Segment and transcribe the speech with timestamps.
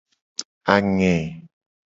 [0.75, 1.13] Ange.